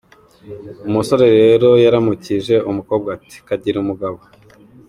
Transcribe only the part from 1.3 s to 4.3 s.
rero yaramukije umukobwa ati “kagire umugabo”.